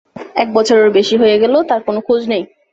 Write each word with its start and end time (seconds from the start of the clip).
এক 0.35 0.47
বছরেরও 0.53 0.95
বেশি 0.97 1.15
হয়ে 1.17 1.37
গেল 1.39 1.53
তার 1.69 1.81
কোন 1.87 1.95
খোঁজ 2.07 2.21
নেই। 2.29 2.43